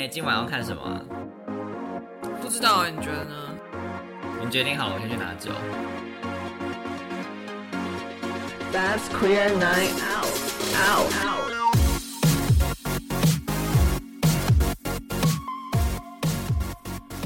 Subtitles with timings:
[0.00, 0.98] 哎、今晚要看什么啊？
[2.40, 3.34] 不知道哎，你觉得呢？
[4.42, 5.50] 你决定好了，我先去拿酒。
[8.72, 10.24] That's queer night out.
[10.88, 11.12] Out.
[11.22, 11.39] Out.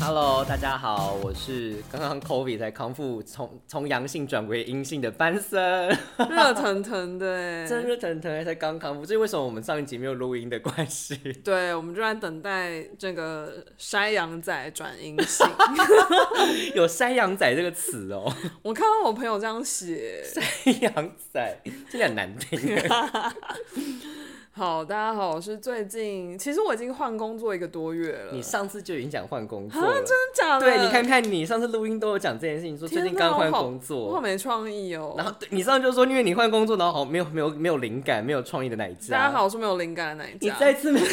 [0.07, 5.89] Hello，大家好，我是刚刚 COVID 才康复，从从阳性转为阴性的班森，
[6.29, 11.17] 热腾腾的哎， 真热腾腾，才刚康复，这是为什么我们上一集没有录音的关系？
[11.43, 15.47] 对，我们就在等待这个筛羊仔转阴性。
[16.77, 20.45] 有山羊仔这个词哦，我看到我朋友这样写，山
[20.83, 22.61] 羊仔，这很难听。
[24.57, 28.31] 好，大家好，我是最近，其实我已经换工作一个多月了。
[28.33, 30.61] 你上次就已经讲换工作啊，了，真的假的？
[30.61, 35.15] 对，你看看你上次录音都有讲这件事情，说最，近刚换工作，我好没创意哦。
[35.17, 39.19] 然后对你上次就说因为你换工作，然后好没有没有没有灵感，没有创意的那一家？
[39.19, 40.49] 大家好，我是没有灵感的那一你。
[40.53, 41.07] 再次没有，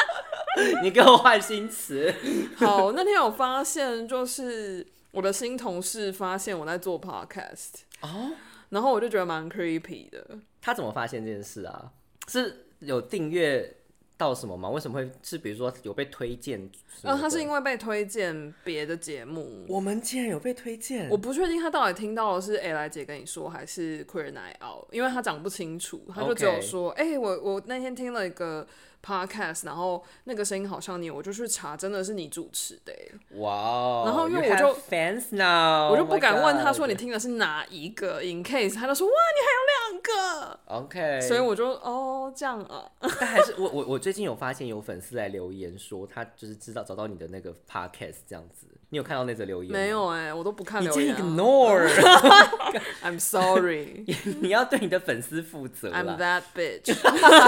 [0.82, 2.10] 你给我换新词。
[2.56, 8.30] 好，那天有发现，就是我的新同事发现我在做 podcast，哦，
[8.70, 10.24] 然后我就觉得蛮 creepy 的。
[10.62, 11.90] 他怎么发现这件事啊？
[12.32, 13.76] 是有订阅
[14.16, 14.70] 到什么吗？
[14.70, 17.10] 为什么会是比如说有被推荐什么的？
[17.10, 28.66] 呃，他是因为被推荐别的节目，我们竟然有被推荐，我不确定他到底听到的是 A 来姐跟你说，还是 Queer Night Out，因为他讲不清楚，他就只有说，哎、我我那天听了一个
[29.04, 34.02] podcast，然后那个声音好像你，我就去查，真的是你主持的耶，哇哦！
[34.06, 49.88] 然后因为我就 fans now，我就不敢问他说 Oh 你听的是哪一个，in case 他就说哇，你还有两个，OK，所以我就哦这样啊，但还是我我我最近有发现有粉丝来留言说他就是知道找到你的那个 podcast 这样子，你有看到那则留言吗没？
[49.88, 54.04] 有哎、我都不看留言、啊、ignore，，I'm sorry。
[54.42, 56.18] 你要对你的粉丝负责 I'm。
[56.18, 56.94] that bitch。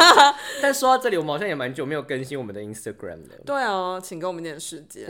[0.63, 3.37] 但说到这里，我们好像也蛮久没有更新我们的 Instagram 了。
[3.45, 5.07] 对啊，请给我们一点时间。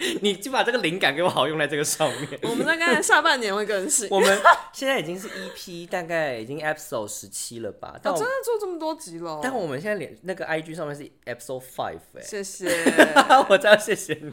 [0.00, 2.26] 你你就把这个灵感给我好用在这个上面。
[2.44, 4.08] 我们大概下半年会更新。
[4.10, 4.40] 我们
[4.72, 7.96] 现在已经是 EP，大概已经 episode 十七了吧？
[8.02, 9.40] 但哦，我、真的做这么多集了哦。
[9.42, 12.66] 但我们现在连那个 IG 上面是 episode five 哎、谢谢。
[13.50, 14.32] 我真的谢谢你。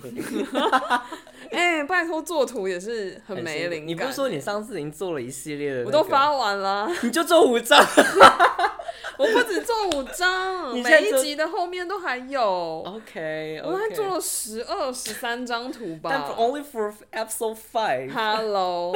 [1.51, 3.87] 哎、拜托做图也是很没灵感。
[3.87, 7.79] 你不是说你上次已经做了一系列的、那个我都，发完了，你就做五张
[9.17, 12.83] 我不止做五张，每一集的后面都还有。
[12.85, 16.35] ？OK，我还做了十二、十三张图但吧。
[16.37, 18.11] only for episode five。
[18.11, 18.93] Hello，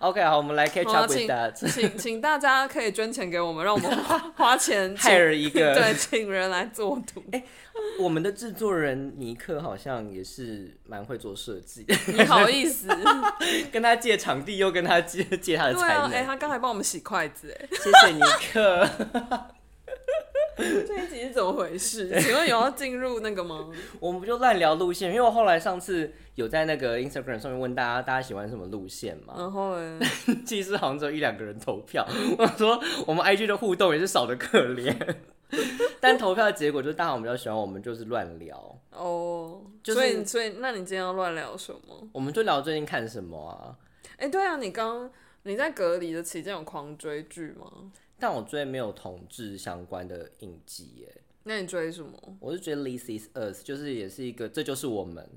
[0.00, 1.52] OK，好，我们来 catch up with 请 that。
[1.52, 7.22] 请请大家可以捐钱给我们，让我们花花钱 请 hire 一个 对，请人来做图。
[7.32, 7.42] 哎
[7.98, 12.88] 我们的制作人尼克好像也是蛮会做设计的，你好意思？
[13.70, 16.16] 跟他借场地，又跟他借借他的才对。
[16.16, 18.20] 哎、他刚才帮我们洗筷子，哎，谢谢尼
[18.52, 18.88] 克。
[20.86, 22.08] 这一集是怎么回事？
[22.20, 23.68] 请问有要进入那个吗？
[24.00, 29.34] 我们不就乱聊路线，因为我后来上次有在那个 Instagram 上面问大家，大家喜欢什么路线嘛？
[29.36, 30.00] 然后呢？
[30.46, 32.06] 其实好像只有一两个人投票。
[32.38, 34.96] 我说我们 IG 的互动也是少的可怜，
[36.00, 42.08] 但投票的结果就是大家我们比较喜欢我们就是乱聊，哦，就是所以所以，那你今天要乱聊什么？
[42.12, 43.76] 我们就聊最近看什么啊。
[44.16, 45.10] 哎、对啊，你刚
[45.42, 47.66] 你在隔离的期间有狂追剧吗？
[48.18, 52.36] 但我追没有同志相关的影集耶，那你追什么？
[52.40, 55.28] 我是觉得《This Is Us》就是也是一个，这就是我们，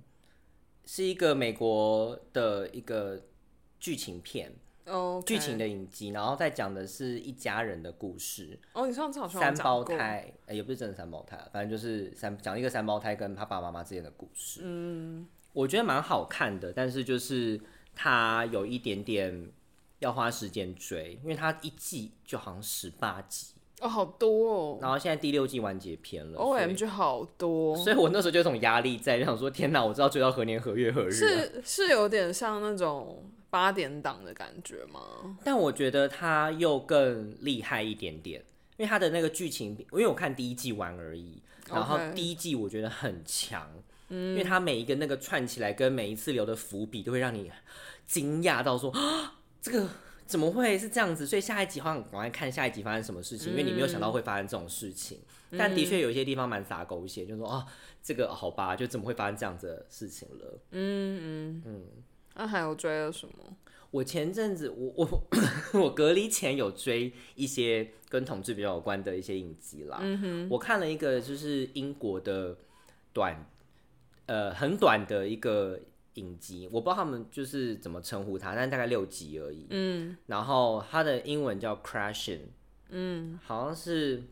[0.85, 3.22] 是一个美国的一个
[3.79, 4.53] 剧情片。
[4.85, 14.62] 哦，剧情的影集，然后再讲的是一家人的故事，哦，你上次好像三胞，胎，呃也不是真的三胞胎，反正就是三讲一个三胞胎跟他爸爸妈妈之间的故事。
[14.63, 17.62] 嗯，我觉得蛮好看的，但是就是
[17.94, 19.51] 它有一点点
[19.99, 23.47] 要花时间追，因为它一季就好像十八集，
[23.81, 26.37] 哦，好多哦然后现在第六季完结篇了。
[26.39, 31.11] ，O M G 好多，所以我那时候就有种压力在，就想说天哪，我知道追到何年何月何日、啊。
[31.11, 35.38] 是是有点像那种八点档的感觉吗？
[35.43, 38.41] 但我觉得它又更厉害一点点，
[38.77, 43.69] 因为它的那个剧情，因为我看第一季完而已，然后第一季我觉得很强，
[44.09, 47.51] 嗯，因为它每一个那个串起来跟每一次留的伏笔都会让你
[48.06, 49.89] 惊讶到说啊， 这个
[50.25, 51.25] 怎么会是这样子？
[51.25, 55.19] 所以下一集好像赶快看下一集发生什么事情，因为你没有想到会发生这种事情。
[55.57, 57.65] 但的确有一些地方蛮洒狗血，就说啊，
[58.03, 60.59] 这个好吧，就怎么会发生这样子的事情了？
[60.71, 61.83] 嗯嗯嗯
[62.35, 63.57] 那还有追了什么？
[63.89, 65.23] 我前阵子，我我
[65.81, 70.00] 我隔离前有追一些跟同志比较有关的一些影集啦。
[70.47, 72.55] 我看了一个就是英国的
[73.12, 73.44] 短，
[74.27, 75.79] 呃，很短的一个
[76.15, 79.67] 影集，我不知道他们就是怎么称呼它，但大概六集而已。
[79.69, 82.41] 嗯，然后它的英文叫 Crashing，
[82.89, 84.23] 嗯，好像是。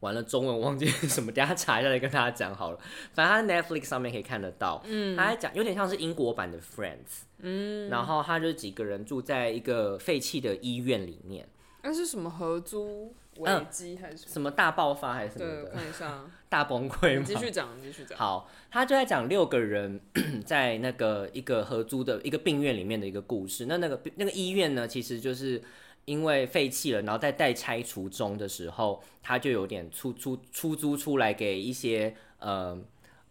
[0.00, 2.78] 完了中文忘记什么，等下查一下再跟大家讲好了。
[3.14, 11.48] 反正他 Netflix 上面可以看得到，嗯，他在讲有点像是英国版的 Friends，嗯，然后他就是几个人住在一个废弃的医院里面，
[11.82, 14.32] 那是什么合租危机还是什么？
[14.32, 17.24] 什么大爆发还是什么对，我的看一下， 大崩溃吗？
[17.26, 18.18] 继续讲，继续讲。
[18.18, 20.00] 好，他就在讲六个人
[20.44, 23.66] 在那个一个合租的一个病院里面的一个故事。
[23.66, 25.62] 那那个那个医院呢，其实就是
[26.04, 32.78] 因为废弃了，然后在待拆除中的时候，他就有点出出出租出来给一些呃。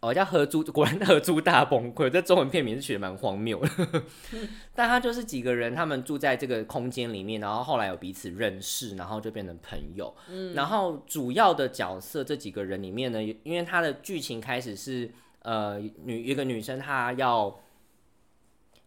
[0.05, 2.07] 哦，叫合租，果然合租大崩溃。
[2.09, 4.03] 这中文片名是取的蛮荒谬的，
[4.75, 10.15] 但他就是几个人，他们住在这个空间里面，然后后来有彼此认识，然后就变成朋友。
[10.53, 15.09] 然后主要的角色这几个人里面呢，因为他的剧情开始是
[15.41, 17.59] 呃女一个女生她要，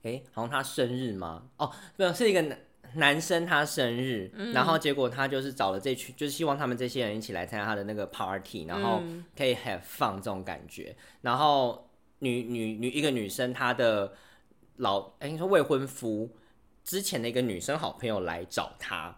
[0.04, 1.42] 哎，好像她生日吗？
[1.56, 2.56] 哦，没有，是一个男
[2.94, 9.02] 男生他生日，然后结果他就是找了这群，就是希望他们这些人一起来参加他的那个 party，然后
[9.36, 10.94] 可以 have fun 这种感觉。
[11.20, 11.90] 然后
[12.20, 14.12] 女女女一个女生她的
[14.76, 16.30] 老哎，你说未婚夫
[16.84, 19.14] 之前的一个女生好朋友来找他，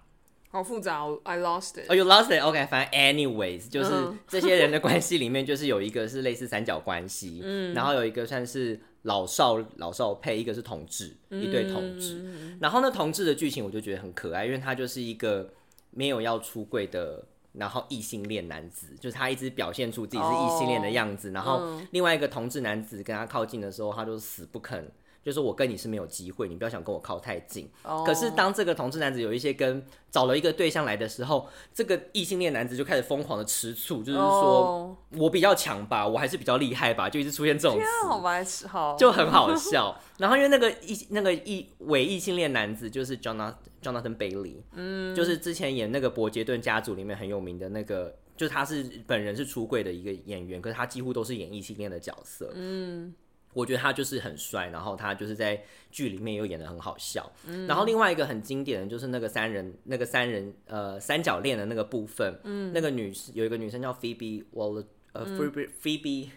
[0.50, 1.88] 好复杂哦，I lost it。
[1.88, 2.42] 哦、y o u lost it.
[2.42, 12.24] OK，反正 anyways，就是嗯 这些人的关系里面，就是有一个是类似三角关系，嗯，然后有一个算是老少老少配，一个是同志，一对同志。
[12.60, 15.48] 然后呢，同志的剧情我就觉得很可爱，因为他就是一个
[15.90, 17.24] 没有要出柜的。
[17.52, 21.32] 然后异性恋男子，就是他一直表现出自己是异性恋的样子。
[21.32, 24.88] 然后另外一个同志男子跟他靠近的时候，他就死不肯，
[25.22, 27.70] 就是我跟你是没有机会，你不要想跟我靠太近。
[27.82, 40.00] 哦可是当这个同志男子有一些跟找了一个对象来的时候，这个异性恋男子就开始疯狂的吃醋，就是说哦我比较强吧，我还是比较厉害吧，就一直出现这种词，白痴，好，就很好笑。
[40.18, 48.16] 然后因为那个异那个异伪异性恋男子就是 Jonathan Jonathan Bailey，嗯，就是之前演那个伯杰顿家族里面很有名的那个。
[48.36, 52.50] 就他是本人是出柜的一个演员，可是他几乎都是演异性恋的角色。
[52.54, 53.14] 嗯，
[53.52, 57.30] 我觉得他就是很帅，然后他就是在剧里面又演的很好笑。
[57.46, 57.66] 嗯。
[57.66, 66.28] 然后另外一个很经典的就是那个三人那个三人呃三角恋的那个部分，嗯，那个女有一个女生叫 Phoebe Waller 呃 Phoebe Phoebe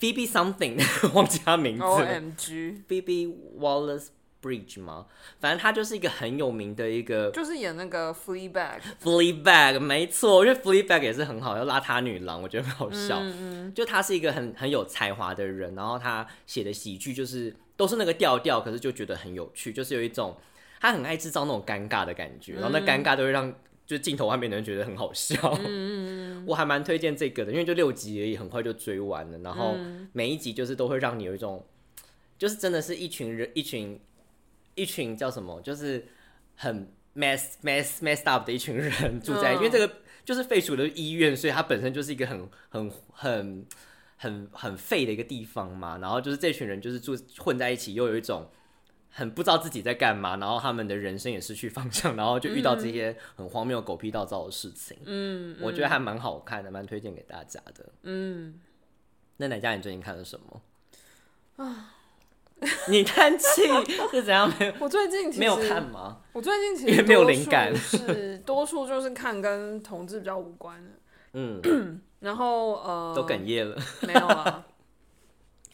[0.00, 0.82] Phoebe something
[1.14, 4.08] 忘记她名字 O 了 M G，，Phoebe Wallace
[4.42, 5.06] Bridge 吗？
[5.38, 13.20] 反正他就是一个很有名的一个就是演那个 Fleabag，Fleabag，没错，我觉得 Fleabag 也是很好，要邋遢女郎，我觉得很好笑。
[13.22, 20.36] 嗯就他是一个很很有才华的人，然后他写的喜剧就是都是那个调调，可是就觉得很有趣，就是有一种
[20.80, 23.54] 他很爱制造那种尴尬的感觉，然后那嗯尴尬都会让
[23.86, 25.36] 就镜头外面的人觉得很好笑。
[26.44, 31.64] 我还蛮推荐这个的，因为就六集而已，很快就追完了，然后嗯每一集就是都会让你有一种，
[32.36, 33.98] 就是真的是一群人，一群
[34.74, 36.06] 一群叫什么，就是
[36.56, 43.66] 很 mess mess messed up 的一群人住在，嗯因为这个就是废除的医院，所以它本身就是一个很很很
[44.16, 45.98] 很很废的一个地方嘛。
[45.98, 48.48] 然后就是这群人就是住混在一起，又有一种
[49.10, 54.96] 很不知道自己在干嘛，然后他们的人生也失去方向，然后就遇到这些很荒谬、狗屁倒灶的事情。
[55.04, 57.92] 嗯，我觉得还蛮好看的，蛮推荐给大家的。
[58.04, 58.60] 嗯，
[59.36, 60.62] 那哪家你最近看了什么？
[61.56, 61.94] 啊，
[62.88, 63.62] 你叹气
[64.10, 64.50] 是怎样？
[64.58, 66.18] 没有 我最近其实没有看吗？
[66.32, 67.74] 我最近其因为没有灵感。
[67.76, 70.90] 是 多数就是看跟同志比较无关的，
[71.34, 73.76] 嗯， 然后呃都哽咽了，
[74.06, 74.64] 没有啊，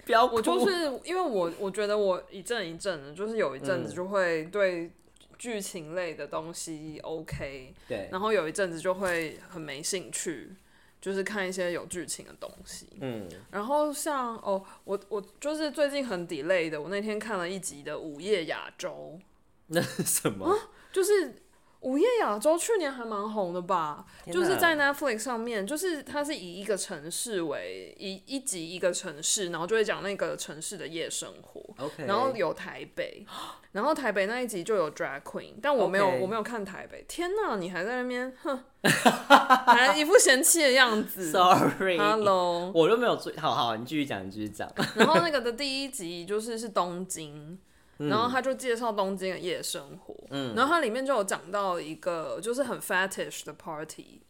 [0.05, 0.25] 不要。
[0.27, 3.87] 我就是因为我我觉得我一阵一阵的，就是有一阵嗯。
[3.87, 4.91] 子就会对
[5.39, 10.53] 剧情类的东西 OK，对，然后有一阵子就会很没兴趣，
[11.01, 12.89] 就是看一些有剧情的东西。
[13.01, 19.19] 嗯，然后像哦，我我就是最近很 delay 的，我那天看了一集的《午夜亚洲
[19.69, 20.55] 那是什么？》，
[20.93, 21.13] 就是
[21.81, 31.63] 《午夜亚洲》去年还蛮红的吧，就是在 Netflix 上面，就是它是以一个城市为一一集一个城市，然后就会讲那个城市的夜生活。
[31.79, 33.25] OK，然后有台北，
[33.73, 37.05] 然后台北那一集就有 drag queen，但我没有我没有看台北。
[37.07, 41.31] 天哪，你还在那边哼，还一副嫌弃的样子。
[41.33, 43.37] Sorry，Hello，我都没有追。
[43.37, 44.69] 好好，你继续讲，你继续讲。
[44.97, 47.57] 然后那个的第一集就是是东京，
[47.99, 50.55] 然后他就介绍东京的夜生活，嗯。
[50.55, 54.23] 然后它里面就有讲到一个就是很 fetish 的 party，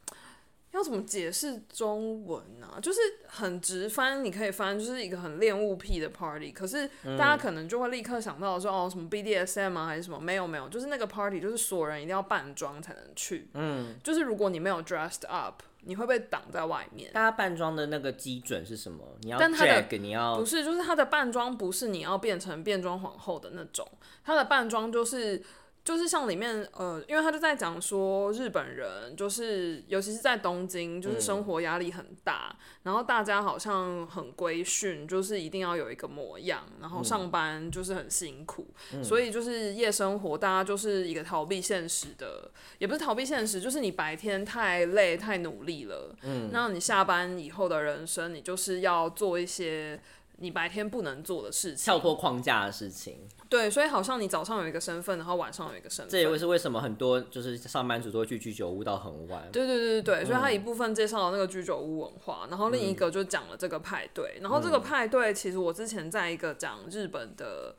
[0.72, 2.78] 要怎么解释中文啊？
[2.80, 10.18] 就是很直翻，你可以翻就是一个很恋物癖的 party，可是大家可能就会立刻想到说哦什么 BDSM 啊还是什么？
[10.18, 17.10] 没有没有，就是那个 party 就是所有人一定要扮装才能去，嗯，就是如果你没有 dressed up，你会被挡在外面。
[17.12, 19.04] 大家扮装的那个基准是什么？
[19.22, 23.86] 你要但他的 drag，你要不是，就是它的扮装不是你要变成变装皇后的那种，
[24.24, 25.42] 它的扮装就是
[25.88, 38.66] 就是像里面呃，因为他就在讲说日本人就是尤其是在东京，就是生活压力很大，然后大家好像很规训，就是一定要有一个模样，然后上班就是很辛苦，
[39.02, 49.98] 所以就是夜生活大家就是一个逃避现实的，也不是逃避现实，就是你白天太累太努力了，嗯，那你下班以后的人生，你就是要做一些。
[50.40, 53.26] 你白天不能做的事情，跳脱框架的事情。
[53.48, 56.10] 对，所以好像你早上有一个身份，然后晚上有一个身份。
[56.10, 59.50] 这也会是为什么很多就是上班族都会去居酒屋到很晚。
[59.50, 64.38] 对对对对对，所以他一部分介绍了那个居酒屋文化，然后另一个就讲了这个派对。
[64.40, 67.74] 然后这个派对其实我之前在一个讲日本的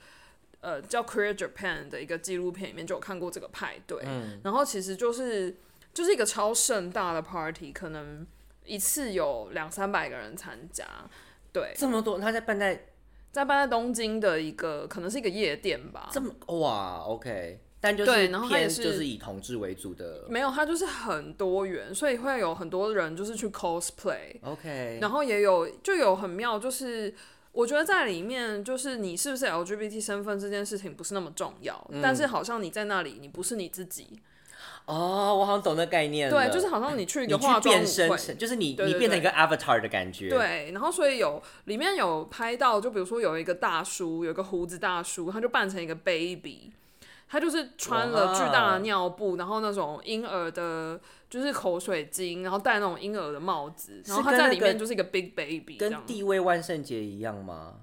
[0.60, 4.04] 呃叫《Queer Japan》的一个纪录片里面就有看过这个派对。
[4.06, 4.42] 嗯。
[4.44, 5.56] 然后其实就是
[5.94, 8.26] 就是一个超盛大的 party，可能
[8.66, 10.86] 一次有两三百个人参加。
[11.52, 12.88] 对，这么多，他在办在
[13.32, 16.10] 在办在东京的一个，可能是一个夜店吧。
[16.12, 27.14] 这么哇，OK，但就是对，然后也是就是以同志为主的，没有，它就是很多元，所以会有很多人就是去 cosplay，OK，然后也有就有很妙，就是
[27.52, 34.20] 我觉得在里面就是你是不是 LGBT 身份这件事情不是那么重要，但是好像你在那里你不是你自己。
[34.90, 36.32] 哦，我好像懂那概念。
[36.32, 40.30] 对，就是好像你去一个化妆舞会，就是你你变成一个 avatar 的感觉。
[40.30, 46.72] 对，然后所以有里面有拍到，就比如说有一个大叔，有个胡子大叔，他就扮成一个 baby，
[47.28, 57.76] 他就是穿了巨大的尿布，然后那种婴儿的，就是口水巾，然后戴那种婴儿的帽子，然后他在里面就是一个 big baby，跟地位万圣节一样吗？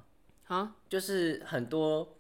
[0.49, 2.16] 啊，就是很多。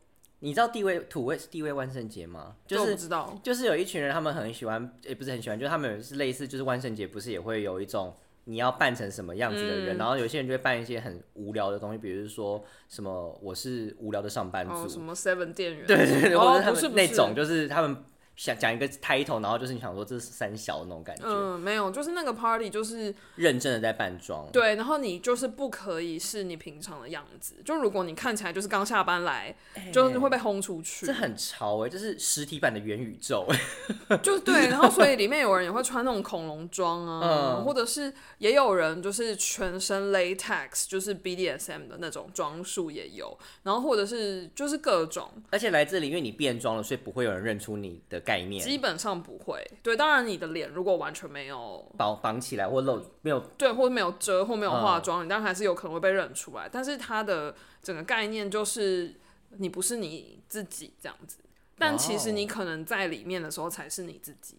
[0.46, 2.54] 你知道地位土味是地位万圣节吗？
[2.68, 18.04] 就是知道，就是有一群人，他们很喜欢，也不是很喜欢，就是他们是类似，就是万圣节不是也会有一种你要扮成什么样子的人，然后有些人就会扮一些很无聊的东西，比如说什么我是无聊的上班族，什么 Seven 店员，对对对，或者他们那种，就是他们。
[18.36, 21.24] 想讲一个 title，然后就是你想说这是三小那种感觉。
[21.26, 24.46] 嗯，没有，就是那个 party 就是认真的在扮装。
[24.52, 27.54] 对，然后你就是不可以是你平常的样子。
[27.64, 29.56] 就如果你看起来就是刚下班来，
[29.90, 31.06] 就是会被轰出去。
[31.06, 33.48] 这很潮哎，就是实体版的元宇宙。
[34.22, 43.34] 就对，然后所以里面有人也会穿那种恐龙装啊，或者是也有人就是全身 latex，就是 BDSM 的那种装束也有。
[43.62, 48.22] 然后或者是就是各种，而且来这里因为你变装了，所以不会有人认出你的。
[48.26, 56.68] 概念基本上不会，对，当然你的脸如果完全没有绑绑起来或露没有对，或者没有遮或没有化妆，你当然还是有可能会被认出来。
[56.70, 59.14] 但是它的整个概念就是
[59.58, 61.38] 你不是你自己这样子，
[61.78, 64.58] 但其实你可能在里面的时候才是你自己。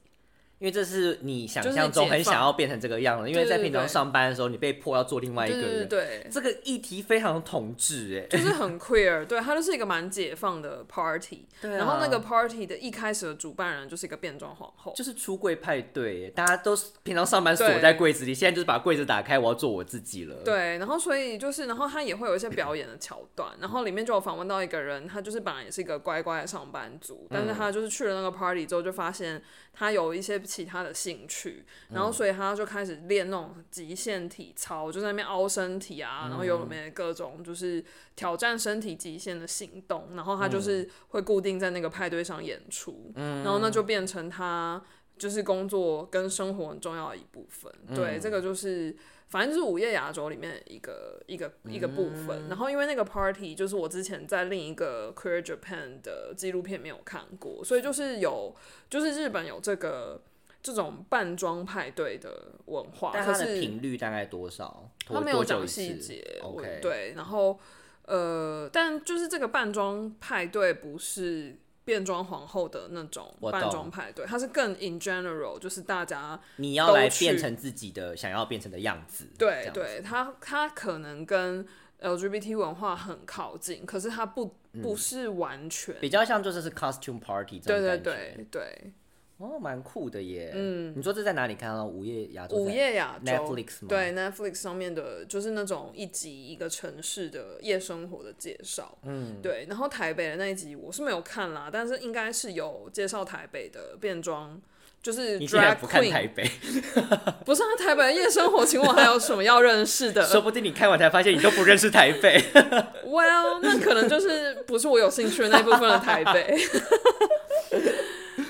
[0.60, 5.88] 因为这是你想象中很想要变成这个样子，因为在平常上班的时候，你被迫要做另外一个人。
[5.88, 9.24] 对，这个议题非常统治，哎，就是很 queer。
[9.26, 11.48] 对，它就是一个蛮解放的 party。
[11.62, 11.72] 对。
[11.78, 20.36] 然后那个 party 的一开始的主办人就是一个变装皇后，就是出柜派对，大家都是平常上班锁在柜子里，现在就是把柜子打开，我要做我自己了。
[20.44, 29.40] 对，然后所以就是，然后他也会有一些表演的桥段，然后里面就有访问到一个人，他就是本来也是一个乖乖的上班族，但是他就是去了那个 party 之后，就发现
[29.74, 37.84] 他有一些其他的兴趣，然后所以他就开始练那种极限体操，就在那边凹身体啊，然后有里面各种就是
[38.16, 44.82] 挑战身体极限的行动，然后他就是会固定在那个派对上演出，然后那就变成他
[45.18, 47.72] 就是工作跟生活很重要的一部分。
[47.94, 48.96] 对，这个就是
[49.28, 52.48] 反正就是午夜亚洲里面一个一个一个部分。
[52.48, 58.56] 然后因为那个 party 就是我之前在另一个 Queer Japan 的纪录片没有看过，所以就是有
[58.90, 60.22] 就是日本有这个。
[60.68, 64.92] 这种扮装派对的文化，但它的频率大概多少？
[65.08, 66.42] 他没有讲细节。
[66.44, 67.58] OK，对，然后
[68.04, 79.30] 呃，但就是这个扮装派对不是变装皇后的那种扮装派对，它是更 in general，就是大家你要来变成自己的想要变成的样子。
[79.38, 81.66] 对，对，它它可能跟
[82.02, 87.58] LGBT 文化很靠近，可是它不不是完全，比较像就是是 costume party。
[87.60, 88.92] 对对对对。
[89.40, 90.52] 哦，蛮酷的耶！
[90.56, 91.86] 嗯，你说这在哪里看到？
[91.86, 92.56] 午夜亚洲？
[92.56, 93.88] 午夜亚洲？Netflix 吗？
[93.88, 98.98] 对，Netflix 上面的，就是那种一集一个城市的夜生活的介绍。
[99.04, 99.68] 嗯，对。
[99.70, 104.60] 然后台北的那一集我是没有看啦，但是应该是有介绍台北的变装，
[105.04, 106.10] 就是 Drag Queen。
[106.10, 106.50] 台北？
[107.46, 110.26] 不是啊，台北的夜生活，请问还有什么要认识的？
[110.26, 112.44] 说不定你看完才发现你都不认识台北。
[113.06, 116.58] Well，那可能就是不是我有兴趣的那一部分的台北。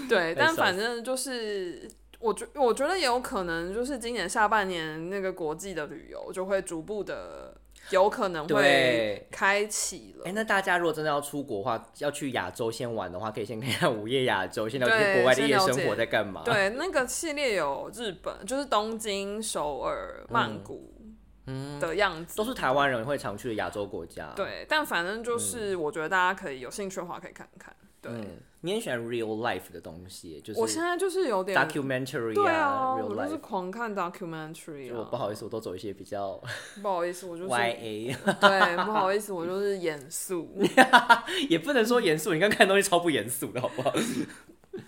[0.08, 7.56] 对，但反正就是，我觉我觉得也有可能，就是今年下半年那个国际的旅游就会逐步的
[7.92, 10.32] 有可能会对开启了哎、。
[10.34, 16.42] 那大家如果真的要出国的话，要去亚洲先玩的话，可以先看一下午夜亚洲，先了解对国外的夜生活在干嘛。
[16.44, 20.94] 对，那个系列有日本，就是东京、首尔、曼谷
[21.46, 22.36] 嗯的样子。
[22.36, 27.74] 都是台湾人会常去的亚洲国家。，对，但反正就是我觉得大家可以有兴趣的话可以看看。
[28.02, 28.26] 对，嗯，
[28.62, 33.38] 你很喜欢 real life 的东西，就是我现在就是有点 documentary 对啊，real 我就是。
[33.38, 36.42] 狂看 documentary 我不好意思，我都走一些比较
[36.82, 40.50] 不好意思，我就是 YA， 对，不好意思，我就是严肃。
[41.50, 43.94] 也不能说严肃，你刚看的东西超不严肃的好不好？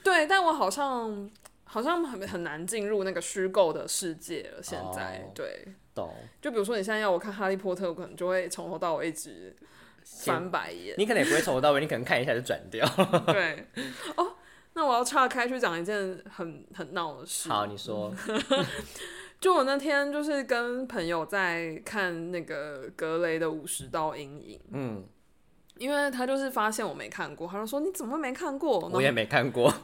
[0.03, 1.29] 对，但我好像
[1.63, 4.61] 好像很很难进入那个虚构的世界了。
[4.63, 6.13] 现在、哦对，懂。
[6.41, 9.55] 就比如说你现在要我看《哈利波特》，我可能就会从头到尾一直
[10.23, 10.95] 翻白眼。
[10.97, 12.85] 你可能也不会从头到尾，你可能看一下就转掉。
[13.27, 13.67] 对，
[14.15, 14.35] 哦，
[14.73, 15.95] 那我要岔开去讲一件
[16.29, 17.49] 很很闹的事。
[17.49, 18.13] 好，你说，
[19.39, 25.05] 就我那天就是跟朋友在看那个格雷的《五十道阴影》，嗯，
[25.77, 28.79] 因为他就是发现我没看过，他就说你怎么会没看过？
[28.91, 29.71] 我也没看过，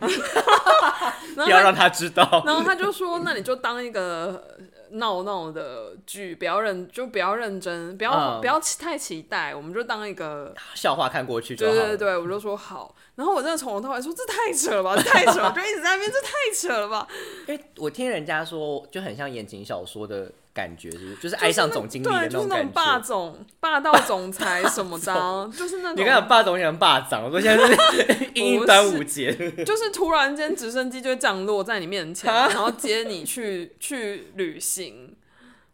[1.35, 2.43] 不要让他知道。
[2.45, 4.65] 然后他就说：“那你就当一个呃
[4.95, 10.53] 闹闹的剧，不要认，就不要认真，不要、嗯不要太期待，我们就当一个。
[10.73, 11.79] 笑话看过去就好了。
[11.79, 12.95] 对对对，我就说好。
[13.15, 17.07] 然后我真的从头到尾说这太扯了吧，这 太扯了，就一直在那边这太扯了吧。
[17.47, 23.05] 因为我听人家说，就很像言情小说的感觉，就是就是爱上总经理的对，就是那感种霸觉。
[23.05, 29.33] 总、霸道总裁什么的啊， 就是那你刚讲，霸总，你讲霸掌，我说现在是 因应端午节，
[29.65, 35.15] 就是突然间直升机就会降落在你面前，然后接你去去旅行。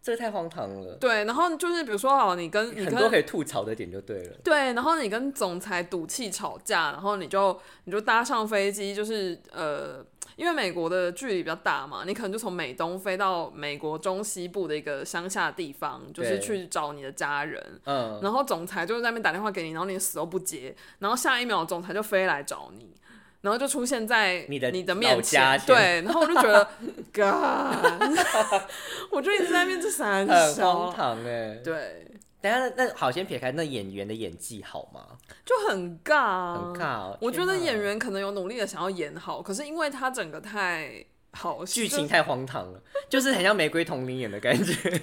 [0.03, 0.95] 这个太荒唐了。
[0.99, 4.35] 对，然后就是比如说好，你跟你跟很多可以吐槽的点就对了。
[4.43, 10.03] 对，然后你跟总裁赌气吵架，然后你就你就搭上飞机，就是呃，
[10.35, 17.81] 因为美国的距离比较大嘛，你可能就从美东飞到美国中西部的一个乡下地方，就是去找你的家人。
[17.85, 22.95] 嗯，然后总裁就在那边打电话给你，然后你死都不接，然后下一秒总裁就飞来找你，
[23.41, 26.67] 然后就出现在你的你的面前，对，然后我就觉得，
[27.13, 28.11] God，
[29.11, 31.59] 我就一直在那边这三很荒小，唐哎。
[31.63, 32.07] 对，
[32.41, 35.17] 等下那那好，先撇开那演员的演技好吗？
[35.45, 37.17] 就很尬啊，很尬哦。
[37.21, 45.01] 我觉得演员可能有努力的想要演好，可是因为他整个太好，剧情太荒唐了，就是很像玫瑰童林演的感觉。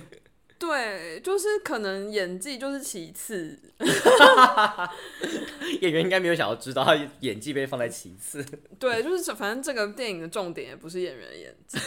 [0.58, 3.56] 对，就是可能演技就是其次，
[5.80, 8.44] 演员应该没有想要知道他演技被放在其次，
[8.76, 11.78] 对，就是这反正这个电影的重点也不是演员的演技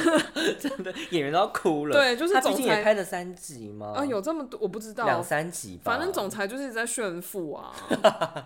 [0.58, 1.92] 真的演员都要哭了。
[1.92, 3.92] 对就是他毕竟也总裁拍了三集吗？
[3.94, 5.82] 啊，有这么多我不知道两道，三集吧。
[5.84, 7.74] 反正总裁就是一直在炫富啊，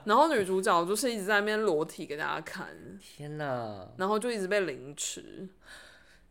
[0.05, 2.67] 然后女主角就是一直在那边裸体给大家看，
[3.01, 5.49] 天哪，然后就一直被凌迟。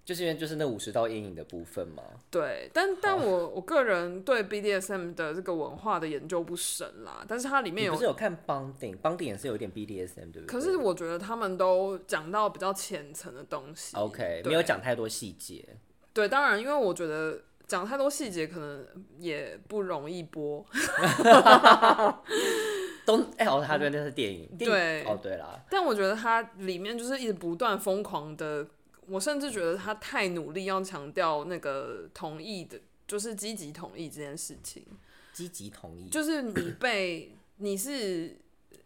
[0.08, 2.02] 就是因为就是那五十道阴影的部分嘛。
[2.32, 8.98] 对，但但我我个人对 BDSM 的这个文化的研究不深啦，但是它里面有是有看邦顶？
[9.00, 10.46] 邦顶也是有点 BDSM 对不对？
[10.48, 13.98] 可是我觉得他们都讲到比较浅层的东西。
[13.98, 15.68] OK 没有讲太多细节。
[16.14, 18.88] 对，当然，因为我觉得讲太多细节可能
[19.20, 20.66] 也不容易播。
[23.06, 24.48] 都哎哦，他对那是电影。
[24.58, 28.66] 电影对哦对啦，但我觉得它里面就是一直不断疯狂的，
[29.08, 34.86] 我甚至觉得他太努力要强调那个同意的，就是积极同意这件事情。
[35.34, 36.10] 积极同意。
[36.10, 38.38] 就是你被你是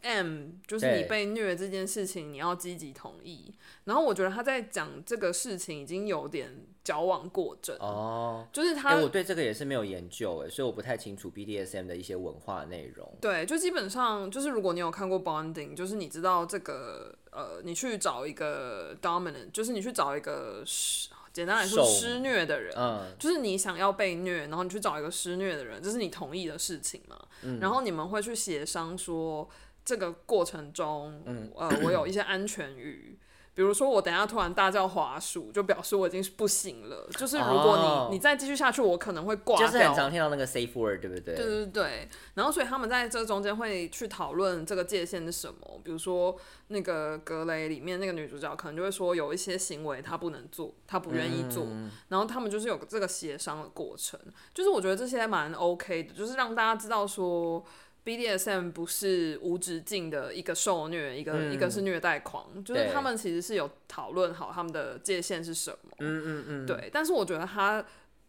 [0.01, 3.53] M，就是你被虐这件事情，你要积极同意。
[3.85, 6.51] 然后我觉得他在讲这个事情已经有点
[6.83, 13.11] 矫枉过正，哦，哎、就是他、我对这个也是没有研究哎，所以我不太清楚 BDSM 的一些文化内容。
[13.21, 27.17] 对，就基本上就是如果你有看过 Bonding，就是你知道这个呃，你去找一个 dominant，就是你去找一个施，简单来说施虐的人，嗯，就是你想要被虐，然后你去找一个施虐的人，这是你同意的事情嘛？
[27.43, 29.49] 嗯然后你们会去协商说，
[29.83, 33.17] 这个过程中，嗯呃，我有一些安全语。
[33.61, 37.07] 比如说，我等下突然大叫滑鼠，就表示我已经是不行了。
[37.11, 39.67] 就是如果你、哦你再继续下去，我可能会挂掉。
[39.67, 41.35] 就是很常听到那个 safe word，对不对？
[41.35, 46.35] 对对对，然后所以他们在这中间会去讨论这个界限是什么，比如说
[46.69, 51.67] 那个格雷里面那个女主角可能就会说有一些行为她不能做，她不愿意做，
[52.07, 54.19] 然后他们就是有这个协商的过程，
[54.55, 57.63] 就是我觉得这些蛮 OK 的，就是让大家知道说。
[58.03, 65.91] BDSM 不是无止境的一个受虐，一个、一个是虐待狂，就是他们其实是有讨论好他们的界限是什么。
[65.99, 67.85] 嗯嗯嗯，对，但是我觉得他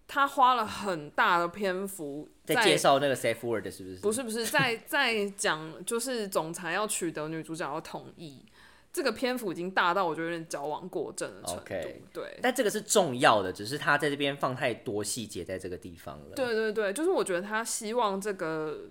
[0.06, 3.96] 他花了很大的篇幅在介绍那个 safe word 是不是？
[3.96, 8.44] 不是不是，在 在讲就是总裁要取得女主角的同意，
[8.92, 11.64] 这个篇幅已经大到我觉得有点矫枉过正的程度。
[12.12, 16.36] 对，但这个是重要的，只是他在这边放太多细节在这个地方了。
[16.36, 18.90] 对对对，就是我觉得他希望这个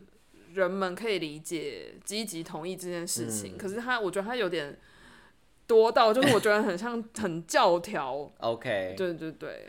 [0.54, 4.78] 人们可以理解、积极同意这件事情，嗯可是他，我觉得他有点
[5.68, 8.32] 多到，就是我觉得很像很教条。
[8.40, 9.68] OK，对对对，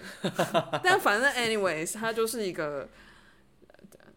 [0.83, 2.89] 但反正 anyways，他就是一个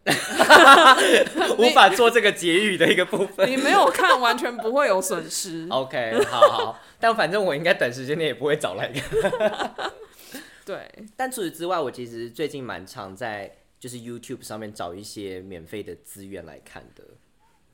[1.58, 3.50] 无法做这个结语的一个部分。
[3.50, 5.66] 你没有看，完全不会有损失。
[5.70, 9.92] OK，好好，但反正我应该短时间内也不会找来看。
[10.64, 17.04] 对，但除此之外，我其实最近蛮常在就是 YouTube 上面找一些免费的资源来看的。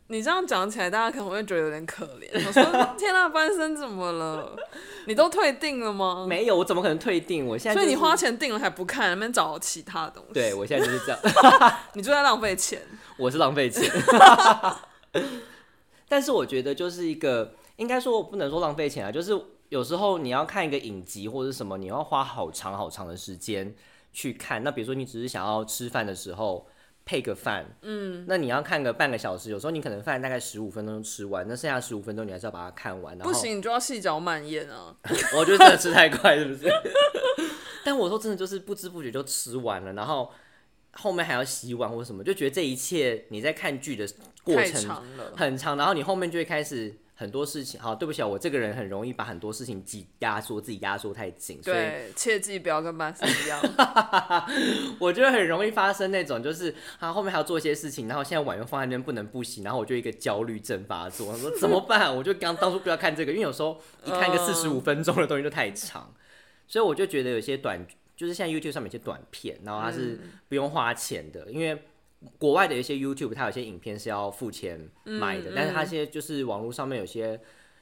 [0.08, 2.28] 你这样讲起来，大家可能会觉得有点可怜。
[2.46, 2.62] 我说
[2.98, 4.54] ：“天呐，半生怎么了？
[5.06, 6.26] 你都退订了吗？
[6.28, 7.46] 没有，我怎么可能退订？
[7.46, 10.34] 我现在、就是、所以你花钱订了还不看，那边找其他东西。
[10.34, 11.18] 对我现在就是这样，
[11.94, 12.82] 你就在浪费钱。
[13.16, 13.90] 我是浪费钱。
[16.08, 19.32] 但是我觉得就是一个，应该说我不能说浪费钱啊，就是
[19.70, 23.74] 有时候你要看一个影集或者什么，你要花好长好长的时间
[24.12, 24.62] 去看。
[24.62, 26.68] 那比如说你只是想要吃饭的时候
[27.04, 33.18] 配个饭，嗯，那你要看个半个小时，有时候你可能饭大概十五分钟就吃完，那剩下十五分钟你还是要把它看完。
[33.18, 34.94] 不行，你就要细嚼慢咽啊。
[35.36, 36.70] 我觉得真的吃太快，是不是？
[37.84, 40.30] 但我说真的，就是不知不觉就吃完了，然后
[40.92, 44.06] 后面还要洗碗或什么，就觉得这一切你在看剧的
[44.44, 45.02] 过程。
[45.36, 47.80] 很长，然后你后面就会开始很多事情。
[47.80, 53.60] 好，对不起啊，我这个人很容易把很多事情挤压缩，自己压缩太紧，所以对，切记不要跟班生一样。
[55.00, 62.14] 我觉得很容易发生那种，就是啊后面还要做一些事情，然后现在碗又放在那边不能不洗，然后我就一个焦虑症发作，我说怎么办？
[62.14, 66.12] 我就刚当初不要看这个，因为有时候一看一个四十五分钟的东西就太长，
[66.66, 71.82] 所以我就觉得有些短，就是现在 YouTube 上面有些短片，然后它是不用花钱的，因为。
[72.38, 77.40] 国外的一些 YouTube，它有些影片是要付钱买的，但是它现在就是网络上面有些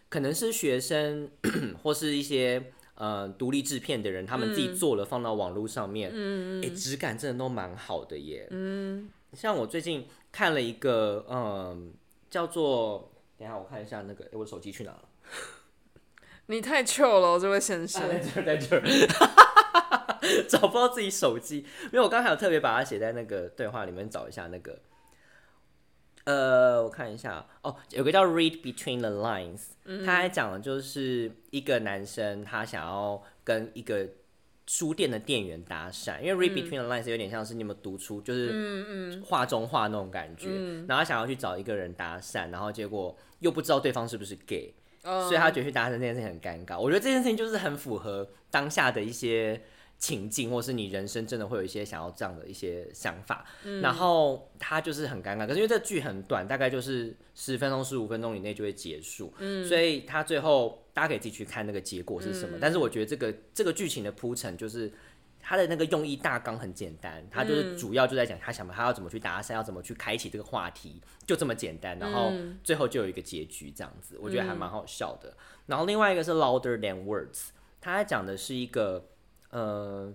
[0.08, 1.30] 可能是学生
[1.82, 8.46] 或是一些呃独立制片的人，他们自己做了放到网络上面，嗯哎，质感真的都蛮好的耶。
[8.50, 11.92] 嗯，像我最近看了一个，嗯，
[12.28, 15.04] 叫做，等一下我看一下那个，诶我的手机去哪了？
[16.46, 18.08] 你太 chill 了，这位先生。
[18.08, 18.82] 在这儿，在这儿。
[20.48, 24.78] 找不到自己手机，因为我刚才有特别把它写在那个对话里面找一下那个，
[26.24, 27.46] 呃，我看一下。
[27.62, 34.08] 哦，有个叫 Read Between the Lines，、他还讲的就是一个男生他想要跟一个
[34.66, 40.48] 书店的店员搭讪，因为 Read Between the Lines 有点像是你们读出就是画中画那种感觉，
[40.86, 44.74] 然后他想要去找一个人搭讪，然后结果又不知道对方是不是 gay。
[45.02, 46.78] 所以他觉得去搭讪这件事情很尴尬。
[46.78, 49.58] 我觉得这件事情就是很符合当下的一些
[50.00, 53.46] 情境，或是你人生真的会有一些想要这样的一些想法。
[53.80, 59.32] 然后他就是很尴尬，可是因为这剧很短，大概就是十分钟、十五分钟以内就会结束，
[59.68, 62.58] 所以他最后大家可以自己去看那个结果是什么。
[62.60, 64.90] 但是我觉得这个这个剧情的铺陈就是。
[65.42, 71.98] 他的那个用意大纲很简单，他就是主要就在讲他想他要怎么去搭讪，要怎么去开启这个话题，就这么简单。
[71.98, 72.30] 然后
[72.62, 75.34] 最后就有一个结局这样子，我觉得还蛮好笑的。
[75.64, 77.48] 然后另外一个是 Louder Than Words，
[77.80, 79.08] 他在讲的是一个
[79.50, 80.12] 呃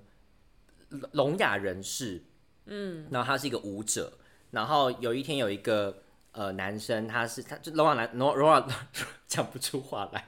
[1.14, 2.22] 聋哑人士，
[2.66, 4.12] 嗯，然后他是一个舞者，
[4.52, 8.66] 然后有一天有一个呃男生，他是他就聋哑男聋聋哑
[9.28, 10.26] 讲不出话来，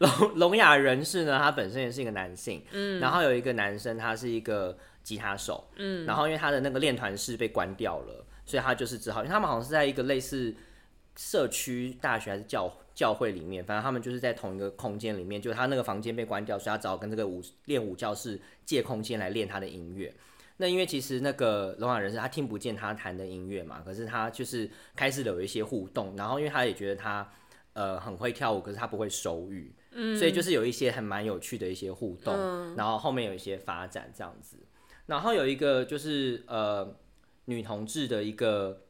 [0.00, 10.52] 聋聋哑人士呢，他本身也是一个男性，嗯，然后有一个男生，他是一个吉他手，嗯，然后因为他的那个练团室被关掉了，所以他就是只好，因为他们好像是在一个类似
[11.18, 20.14] 社区大学还是教教会里面，反正他们就是在同一个空间里面，就他那个房间被关掉，所以他只好跟这个舞练舞教室借空间来练他的音乐。
[20.58, 27.28] 那因为其实那个聋哑人士他听不见他弹的音乐嘛，可是他就是开始有一些互动，然后因为他也觉得他
[27.72, 32.32] 呃很会跳舞，可是他不会手语，嗯所以就是有一些很蛮有趣的一些互动，
[32.76, 34.56] 然后后面有一些发展这样子。
[35.06, 36.96] 然后有一个就是呃
[37.46, 38.82] 女同志的一个，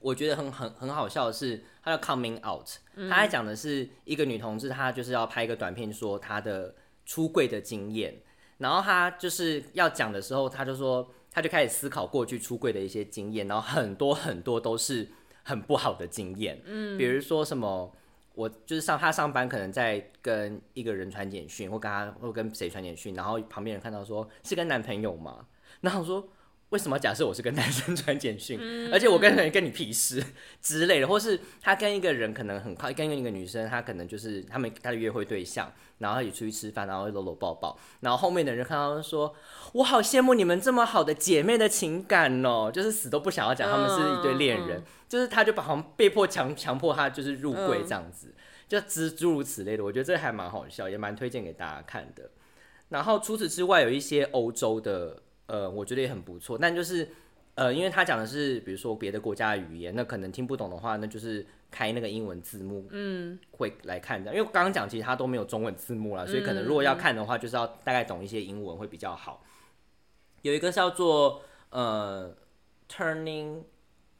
[0.00, 2.66] 我觉得很很很好笑的是，他叫 Coming Out，
[3.08, 6.74] 他在讲的是一个女同志，她就是要拍一个短片，说她的
[7.06, 8.20] 出柜的经验。
[8.58, 15.08] 然后她就是要讲的时候，她就说，她就开始思考过去出柜的一些经验，然后很多很多都是
[15.42, 17.94] 很不好的经验，嗯，比如说什么。
[18.32, 25.44] 我就是上他上班，可能在跟一个人传简讯，或跟他或跟谁传简讯，然后旁边人看到说是跟男朋友吗？
[25.80, 26.26] 然后我说
[26.70, 28.58] 为什么假设我是跟男生传简讯，
[28.92, 30.24] 而且我跟人跟你屁事
[30.62, 39.34] 之类的，或是他跟一个人可能很快跟一个女生，他可能就是他们他的约会对象，然后一起出去吃饭，然后搂搂抱抱，然后后面的人看到说，
[39.72, 48.34] 我好羡慕你们这么好的姐妹的情感哦，就是死都不想要讲他们是一对恋人，就是他就把好像被迫强强迫他就是入柜这样子。
[48.68, 52.30] 就诸诸如此类的，我觉得这还蛮好笑，也蛮推荐给大家看的。
[52.90, 57.08] 然后除此之外，有一些欧洲的，呃，我觉得也很不错，但就是
[57.56, 64.32] 呃，因为他讲的是比如说别的国家的语言，那可能听不懂的话，那就是开那个英文字幕，嗯，会来看的。
[64.32, 69.42] 因为刚刚讲其实他都没有中文字幕啦，所以可能如果要看的话，就是要大概懂一些英文会比较好。
[70.42, 72.32] 有一个叫做呃
[72.88, 73.62] Turning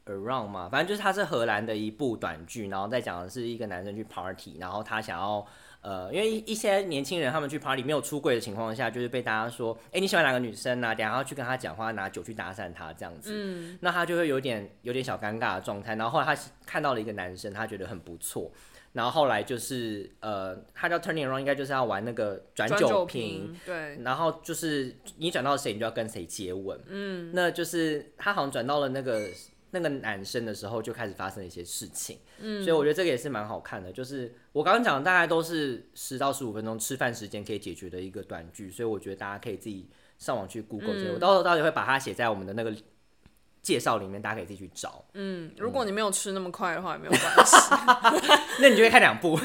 [0.06, 5.46] Around 嘛，反正就是它是荷兰的一部短剧，然后再讲的是一个男生去 party，然后他想要
[5.82, 10.94] 呃，因为一一些年轻人他们去 party 没有出柜的情况下，就是被大家说，哎、你喜欢哪个女生啊？
[10.94, 15.94] 等一下要去跟她讲话，拿酒去搭讪她这样子，嗯，那他就会有点有点小尴尬的状态。
[15.94, 18.50] 然后后来他看到了一个男生，他觉得很不错。
[18.92, 26.76] 然后后来就是呃，他叫 Turning Around，应该就是要玩那个转转酒瓶，对，然后就是你转到谁，你就要跟谁接吻。
[26.88, 29.28] 嗯，那就是他好像转到了那个
[29.72, 32.18] 那个男生的时候，就开始发生了一些事情。
[32.40, 33.92] 嗯，所以我觉得这个也是蛮好看的。
[33.92, 41.14] 就是我刚刚讲的，大概都是十到十五分钟吃饭时间可以解决的一个短剧，所以我觉得大家可以自己上网去 Google 这个。
[41.14, 42.74] 我到时候到底会把它写在我们的那个
[43.62, 45.04] 介绍里面，大家可以自己去找。
[45.12, 47.56] 嗯，如果你没有吃那么快的话，也没有关系
[48.60, 49.38] 那你就会看两部，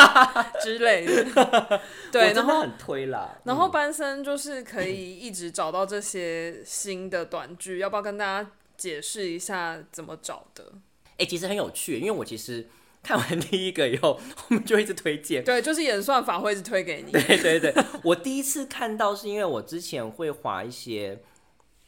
[0.62, 1.80] 之类的。
[2.12, 3.38] 对，然后很推啦。
[3.44, 10.72] 然后班森就是可以一直找到这些新的短剧，要不要跟大家解释一下怎么找的？
[11.18, 12.68] 哎、其实很有趣，因为我其实
[13.02, 14.18] 看完第一个以后，
[14.50, 15.44] 我们就一直推荐。
[15.44, 17.12] 对，就是演算法会一直推给你。
[17.12, 21.20] 对对对， 我第一次看到是因为我之前会划一些，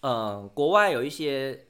[0.00, 1.66] 呃，国外有一些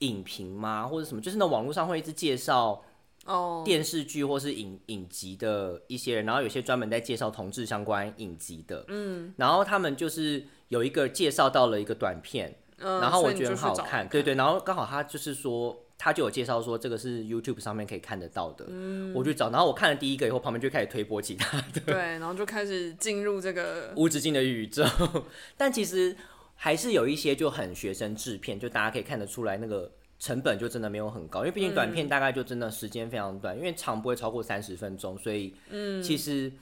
[0.00, 2.84] 影评嘛，或者什么，就是那网络上会一直介绍
[3.24, 15.80] 哦，电视剧或是影影集的一些人，然后有些专门在介绍同志相关影集的，嗯，然后他们就是有一个介绍到了一个短片，嗯然后我觉得很好看，对对，然后刚好他就是说。
[15.96, 19.14] 他就有介绍说这个是 YouTube 上面可以看得到的，嗯。
[19.14, 24.84] 我去找，然后我看了第一个以后，旁边就开始推播其他的，对，然后就开始进入这个无止境的宇宙。
[25.56, 26.14] 但其实
[26.56, 36.52] 还是有一些就很学生制片，就大家可以看得出来那个成本就真的没有很高，因为毕竟短片大概就真的时间非常短，因为长不会超过三十分钟，所以嗯，其实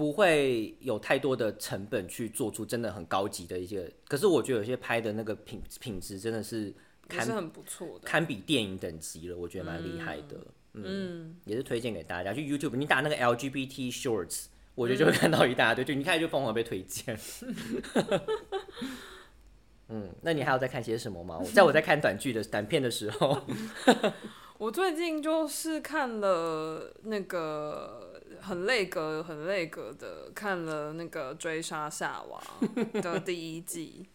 [0.00, 3.92] 不会有太多的成本去做出真的很高级的一些。
[4.08, 6.72] 可是我觉得有些拍的那个品品质真的是
[7.06, 8.08] 堪也是很不错的。
[8.08, 10.38] 堪比电影等级了，我觉得蛮厉害的。
[10.72, 17.14] 嗯，也是推荐给大家去 YouTube，你打那个 LGBT Shorts，我觉得就会看到一大堆，就 你看就疯狂被推荐。
[19.88, 21.38] 嗯，那你还有在看些什么吗？
[21.38, 23.42] 我在我在看短剧的短片的时候，
[24.56, 28.09] 我最近就是看了那个
[28.42, 32.42] 很累格、很累格的，看了那个《追杀夏娃
[33.00, 34.06] 》的第一季，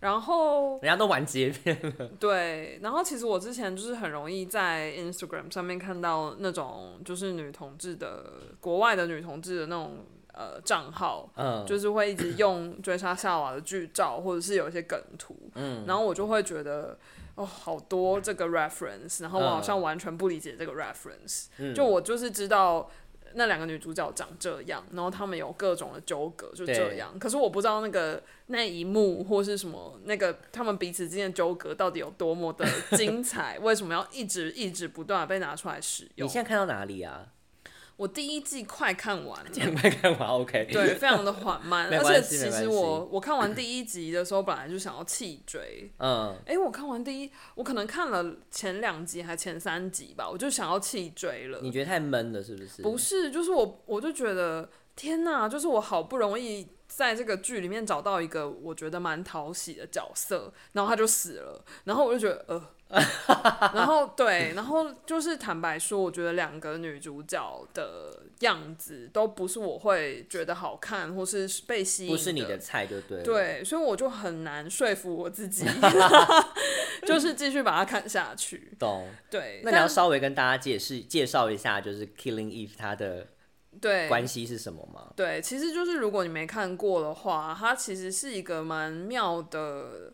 [0.00, 1.78] 然后人家都玩截片，
[2.20, 16.98] 对，然后其实我之前就是很容易在 Instagram 上面看到那种就是女同志的国外的女同志的那种呃账号，嗯，就是会一直用追杀夏娃的剧照，或者是有一些梗图，嗯，然后我就会觉得
[17.36, 22.90] 哦，好多这个 reference，然后我好像完全不理解这个 reference，、就我就是知道。
[23.36, 27.16] 那两个女主角长这样，然后他们有各种的纠葛，就这样。
[27.18, 36.32] 可是我不知道那个那一幕或是什么，那个他们彼此之间的纠葛到底有多么的精彩， 为什么要一直一直不断被拿出来使用你？
[36.32, 37.28] 现在看到哪里啊？
[37.96, 40.68] 我第一季快看完了，快看完，OK。
[40.70, 45.90] 对，非常的缓慢，没而且其实我我看完第一集的时候，本来就想要弃追。
[45.98, 51.60] 嗯，哎、我看完第一，我可能看了前两集还前三集吧，我就想要弃追了。
[51.62, 52.82] 你觉得太闷了是不是？
[52.82, 62.62] 不是，就是我我就觉得天哪，就是我好不容易在这个剧里面找到一个我觉得蛮讨喜的角色，然后他就死了，然后我就觉得呃。
[62.88, 73.24] 然后对，然后就是坦白说，我觉得两个女主角的样子都不是我会觉得好看或是被吸引不是你的菜，就对了。
[73.24, 75.66] 对，所以我就很难说服我自己，
[77.04, 78.72] 就是继续把它看下去。
[78.78, 79.08] 懂。
[79.28, 83.26] 对，那你要稍微跟大家解释介绍一下，就是 Killing Eve 它的
[83.80, 85.12] 对关系是什么吗？
[85.16, 90.12] 对，其实就是如果你没看过的话，它其实是一个蛮妙的，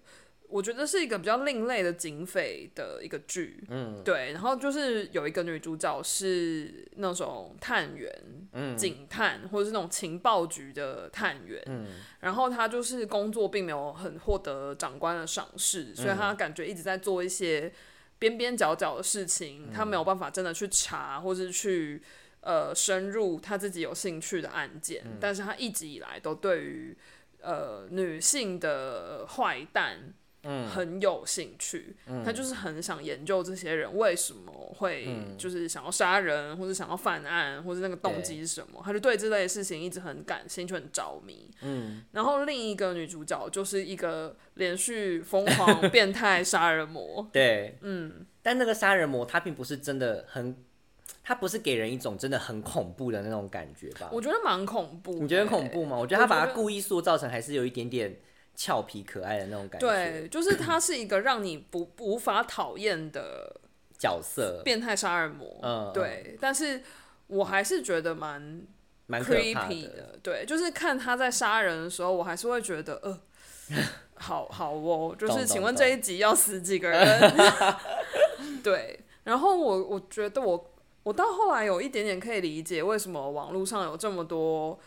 [0.52, 3.64] 我觉得是一个比较另类的警匪的一个剧。
[3.70, 4.32] 嗯，对。
[4.32, 8.12] 然后就是有一个女主角是那种探员、
[8.52, 11.60] 嗯警探，或者是那种情报局的探员。
[11.66, 11.86] 嗯，
[12.20, 17.72] 然后她就是工作并没有很获得长官的赏识，所以她感觉一直在做一些
[18.18, 22.02] 边边角角的事情，她没有办法真的去查，或是去。
[22.44, 26.92] 呃，深入他自己有兴趣的案件，但是他一直以来都对于
[27.40, 30.12] 呃女性的坏蛋
[30.68, 41.48] 很有兴趣，他就是很想研究这些人为什么会就是想要杀人，或者想要犯案，或者那个动机是什么，他就对这类事情一直很感兴趣、很着迷。
[41.60, 47.24] 嗯，然后另一个女主角就是一个连续疯狂变态杀人魔。
[47.32, 50.56] 对，嗯，但那个杀人魔他并不是真的很，
[51.22, 54.08] 他不是给人一种真的很恐怖的那种感觉吧？
[54.10, 55.12] 我觉得蛮恐怖。
[55.20, 55.96] 你觉得恐怖吗？
[55.96, 58.18] 我觉得他把他故意塑造成还是有一点点。
[58.54, 63.60] 俏皮可爱的那种感觉，对，就是 他是一个让你不无法讨厌的
[63.98, 66.82] 角色，变态杀人魔，嗯，对，但是
[67.28, 68.62] 我还是觉得蛮
[69.06, 73.18] 蛮 creepy 的，对，就是看他在杀人的时候，我还是会觉得，呃，
[74.14, 77.34] 好好哦，就是请问这一集要死几个人？
[78.62, 84.78] 对，然后我我觉得我我到后来有一点点可以理解为什么网络上有这么多。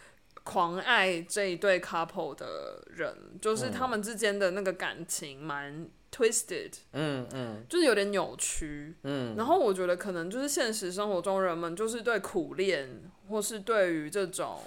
[0.46, 9.36] 狂爱这一对 couple 的人，就是他们之间的那个感情蛮 twisted，嗯嗯，就是有点扭曲，嗯。
[9.36, 14.62] 然后我觉得可能就是现实生活中人们就是对苦恋，或是对于这种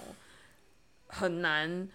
[1.07, 1.89] 很难。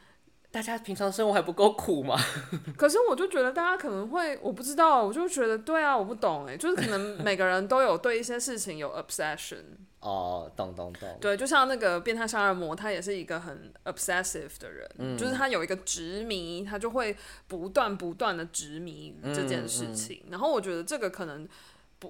[0.55, 2.17] 大家平常生活还不够苦吗？
[2.79, 9.65] 可是我就觉得大家可能会，我不知道，我就觉得对啊，我不懂哎，就是可能每个人都有对一些事情有 obsession。
[9.99, 11.19] 哦，懂懂懂。
[11.21, 17.17] 对，就像那个变态杀人魔，他也是一个很 obsessive 的人，就是他有一个执迷，他就会
[17.49, 20.23] 不断不断的执迷于这件事情。
[20.31, 21.49] 然后我觉得这个可能。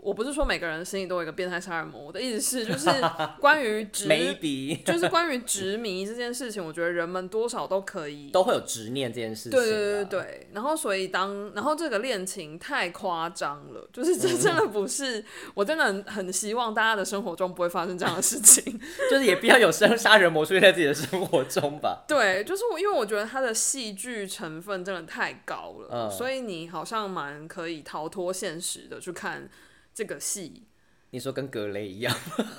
[0.03, 2.91] 我不是说每个人心里都有一个变态杀人魔，我的意思是，就是
[3.41, 4.09] 关于执
[4.85, 9.53] 就是关于执迷这件事情，我觉得人们多少都可以，都会有执念这件事情。
[9.53, 10.49] 对对对对。
[10.53, 18.81] 然后，所以当然后这个恋情太夸张了，就是这真的不是，我真的很很希望大家的生活中不会发生这样的事情，
[19.11, 22.05] 就是也不要有生杀人魔出现在自己的生活中吧。
[22.07, 29.49] 对，就是我，因为我觉得它的戏剧成分真的太高了，所以你好像蛮可以逃脱现实的去看。
[29.95, 30.65] 这个戏，
[31.11, 32.15] 你说跟格雷一样，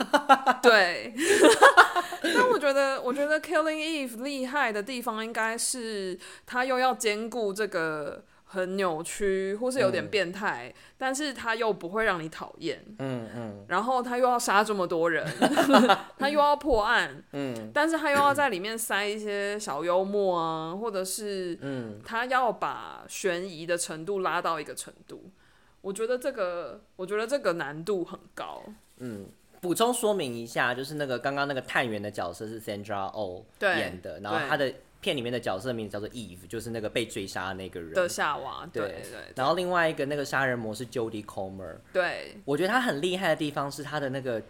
[0.63, 1.13] 对。
[2.33, 12.83] 但我觉得，我觉得《Killing Eve》厉害的地方，应该是他又要兼顾这个很扭曲或是有点变态，但是他又不会让你讨厌。
[12.97, 13.65] 嗯嗯。
[13.67, 15.23] 然后他又要杀这么多人，
[16.17, 17.23] 他又要破案。
[17.33, 17.69] 嗯。
[17.73, 25.29] 但是他又要在里面塞一些小幽默啊，或者是嗯，他要把悬疑的程度拉到一个程度。
[25.85, 28.63] 我觉得这个，我觉得这个难度很高。
[28.97, 29.27] 嗯，
[29.61, 38.67] 补充说明一下，就是那个刚刚那个探员的角色是 Sandra Oh 演的，然后他的片里面的角色名字叫做 Eve，就是那个被追杀那个人的夏娃。
[38.73, 39.21] 对对。
[39.35, 41.75] 然后另外一个那个杀人魔是 Jodie Comer。
[41.93, 42.35] 对。
[42.45, 44.41] 我觉得他很厉害的地方是他的那个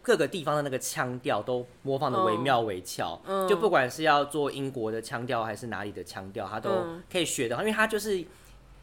[0.00, 6.70] 各个地方的那个腔调都模仿的惟妙惟肖，嗯就不管是要做英国的腔调还是哪里的腔调，他都
[7.12, 8.24] 可以学的，因为他就是。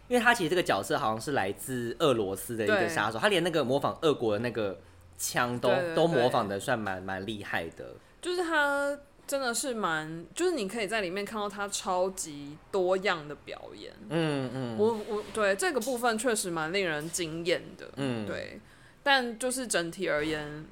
[0.10, 4.78] 因为他其实这个角色好像是来自俄罗斯的一个杀手，他连那个模仿俄国的那个
[5.18, 7.94] 枪都都模仿的算蛮蛮厉害的。
[8.22, 13.94] 就是他真的是蛮，就是你可以在里面看到他超级多样的表演。
[14.10, 17.88] 嗯嗯，我我对这个部分确实蛮令人惊艳的。
[17.96, 18.60] 嗯，对。
[19.02, 20.66] 但就是整体而言，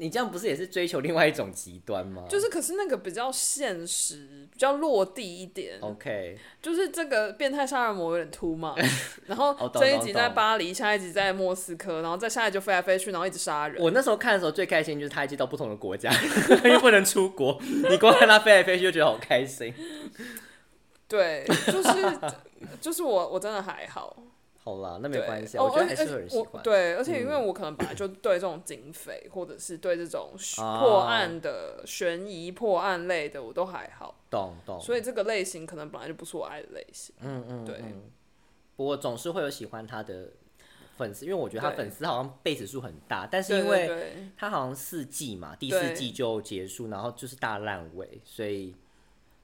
[0.00, 2.24] 你这样不是也是追求另外一种极端吗？
[2.26, 5.78] 就是，可是那个比较现实，比较落地一点。
[5.82, 8.74] OK，就是这个变态杀人魔有点秃嘛。
[9.28, 13.78] 然后这一集在巴黎，下一集在莫斯科，然后再下一集就飞来飞去，然后一直杀人。
[13.82, 16.10] 我那时候看的时候最开心就是他一直到不同的国家，
[16.64, 17.60] 因为不能出国，
[17.90, 19.74] 你光看他飞来飞去就觉得好开心。
[21.06, 22.18] 对，就是
[22.80, 24.16] 就是我我真的还好。
[24.70, 26.62] 好啦，那没关系，我觉得还是有人喜欢。
[26.62, 30.32] 对，而且因为我可能本来就对这种警匪，或者是对这种
[30.78, 34.14] 破案的悬疑破案类的，我都还好。
[34.30, 34.80] 懂懂。
[34.80, 37.14] 所以这个类型可能本来就不是我爱的类型。
[37.20, 37.64] 嗯嗯。
[37.64, 37.82] 对。
[38.76, 40.28] 不过总是会有喜欢他的
[40.96, 48.74] 粉丝，因为我觉得他粉丝好像贝子数很大，但是因为他好像四季嘛，第四季就结束，然后就是大烂尾，所以。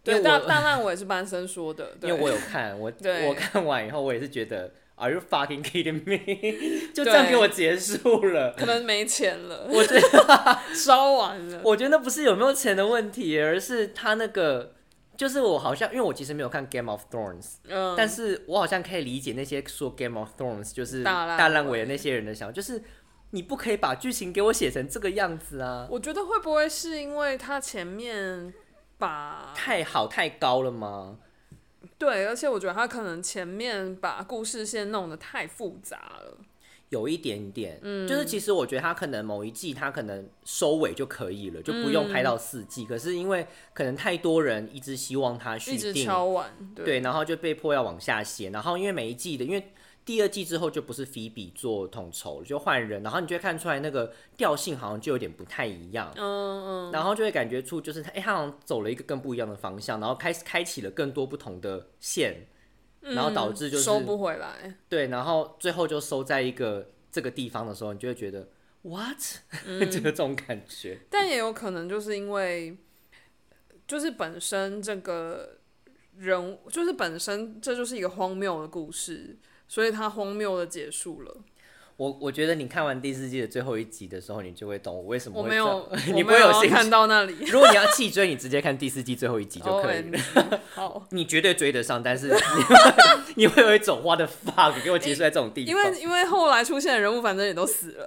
[0.02, 6.18] 对，大大烂尾是班生说的，对 因为我有看，我对我看完以后，我也是觉得，Are you fucking kidding me？
[6.92, 8.52] 就这样给我结束了。
[8.58, 11.60] 可能没钱了，我觉得， 烧完了。
[11.64, 14.74] 我觉得那不是有没有钱的问题，而是他那个，
[15.16, 22.82] 就是我好像，因为我其实没有看《Game of Thrones》，嗯，但是我好像可以理解那些说《Game of Thrones》就是大烂大烂尾的那些人的想法，就是
[23.30, 28.52] 你不可以把剧情给我写成这个样子啊，我觉得会不会是因为他前面
[28.98, 31.18] 把太好太高了吗？
[31.98, 36.38] 对，而且我觉得他可能前面把故事线弄得太复杂了。
[36.90, 42.84] 有一点点，嗯，就是其实我觉得他可能某一季他可能收尾就可以了，就不用拍到四季。
[42.84, 48.50] 可是因为可能太多人一直希望他续一直订，敲完，对对，然后就被迫要往下写。
[48.50, 49.72] 然后因为每一季的，因为
[50.06, 56.12] 第二季之后就不是菲比做统筹了，就换人，然后你就会看出来那个调性好像就有点不太一样。
[56.16, 62.46] 嗯嗯，然后就会感觉出，就是他，哎、他好像走了一个更不一样的方向，然后开始开启了更多不同的线，
[63.00, 64.76] 然后导致就是、收不回来。
[64.88, 68.48] 对，然后最后就收在一个这个地方的时候，你就会觉得
[68.82, 69.18] what，、
[69.90, 71.00] 就有这种感觉。
[71.10, 72.78] 但也有可能就是因为，
[73.88, 75.58] 就是本身这个
[76.16, 79.36] 人，就是本身这就是一个荒谬的故事，
[79.68, 81.36] 所以它荒谬的结束了。
[81.96, 87.34] 我我觉得你看完第四季的最后一集的时候，你就会懂我为什么会 我没有，你不会有兴趣看到那里。
[87.48, 90.60] 如果你要弃追，你直接看第四季最后一集就可以了。
[90.74, 92.34] 好， 你绝对追得上，但是你
[93.36, 95.70] 你会有一种 what the fuck，给我结束在这种地方。
[95.70, 98.06] 因为因为后来出现的人物反正也都死了。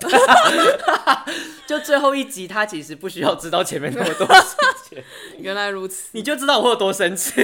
[1.65, 4.55] 就最后一集，他其实不需要知道前面那么多事
[4.89, 5.03] 情，
[5.39, 7.43] 原来如此，你就知道我有多生气。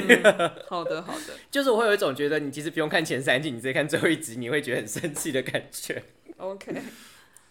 [0.68, 6.04] 好的好的就是我会有一种觉得你其实不用看前三季，你直接看最后一集，你会觉得很生气的感觉，
[6.38, 6.82] ，OK，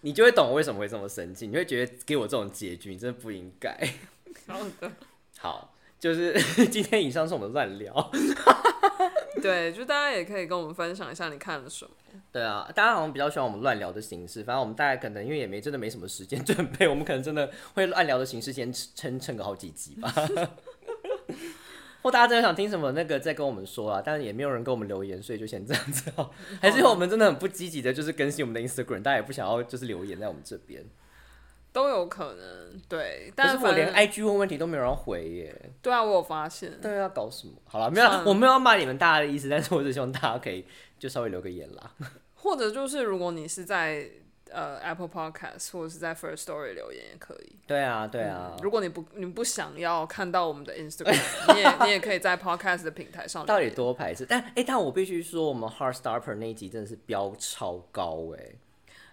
[0.03, 3.71] 你就会懂我为什么会这么生气，你会觉得给我这种结局，你真的不应该。
[4.47, 4.93] 好的，
[5.39, 6.35] 好，就是
[6.69, 8.11] 今天以上是我们乱聊。
[9.43, 11.91] 对，就大家也可以跟我们分享一下你看了什么。
[12.33, 20.13] 对啊，大家好像比较喜欢我们乱聊的形式，反正我们大概可能因为也没真的没什么时间准备，我们可能真的会乱聊的形式先撑撑个好几集吧。
[22.05, 26.29] 或大家真的想听什么，那个再跟我们说啊，但是也没有人跟我们留言，所以就先这样子哦。
[26.61, 30.85] 还是因为我们真的很不积极的，就是更新我们的 Instagram，大家也不想要就是留言在我们这边。
[31.73, 35.73] 都有可能，对，但是我连 IG 问问题都没有人回耶。
[35.81, 37.55] 对啊，我有发现，对啊，搞什么？
[37.65, 40.67] 好了，没有我没有要骂你们大家的意思，但是我只希望大家可以
[40.99, 41.91] 就稍微留个言啦。
[42.37, 44.07] 或者就是如果你是在
[44.55, 47.57] 呃 Apple Podcast 或者是在 First Story 留言也可以。
[47.67, 48.57] 对啊，对啊。
[48.63, 51.19] 如果你不你不想要看到我们的 Instagram，
[51.55, 54.25] 你也你也可以在 Podcast 的平台上到底多排斥？
[54.29, 58.53] 但哎、但我必须说，我们 Heart Stopper 那一集真的是标超高哎、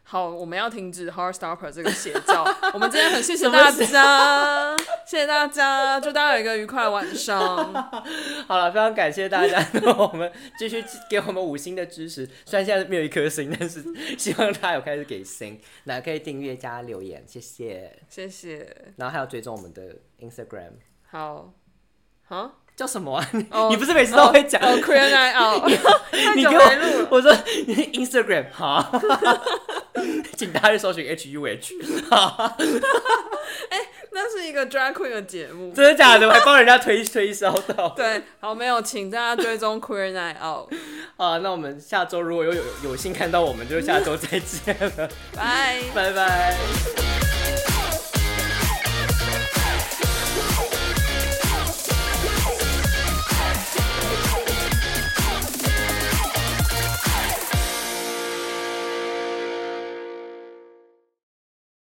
[0.04, 2.46] 好，我们要停止 Hard Stopper 这个邪教。
[2.74, 4.76] 我们今天很谢谢大家，
[5.08, 7.40] 谢谢大家，祝大家有一个愉快的晚上。
[8.46, 10.30] 好了，非常感谢大家，那我们
[10.60, 12.28] 继续给我们五星的支持。
[12.46, 13.82] 虽然现在没有一颗星，但是
[14.18, 17.98] 希望大家有开始给星，那可以订阅加留言，谢谢。
[18.10, 20.72] 谢谢，然后还有追踪我们的 Instagram，
[21.10, 21.54] 好，
[22.28, 23.30] 好，叫什么啊？
[23.52, 24.62] 哦你不是每次都会讲？
[24.62, 25.72] 哦 Night Out，
[26.36, 27.08] 你给我。
[27.12, 27.34] 我说
[27.66, 28.92] 你 Instagram 好，
[30.38, 31.74] 请大家去搜寻 H U H，
[34.14, 35.74] 那是一个 drag queen 的节目。
[35.74, 36.28] 真的假的？
[36.28, 37.90] 我还帮人家推推销到。
[37.96, 40.72] 对，好，没有，请大家追踪 Queer Night Out，
[41.18, 45.82] 啊，那我们下周如果有有有幸看到我们，就下周再见了，拜。
[45.94, 47.11] 拜拜。